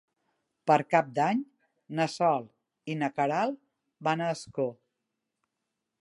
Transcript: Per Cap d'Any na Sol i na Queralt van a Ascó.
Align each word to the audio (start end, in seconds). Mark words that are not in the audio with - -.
Per 0.69 0.77
Cap 0.93 1.11
d'Any 1.19 1.43
na 1.99 2.07
Sol 2.13 2.47
i 2.95 2.97
na 3.03 3.11
Queralt 3.19 3.63
van 4.09 4.25
a 4.31 4.35
Ascó. 4.39 4.67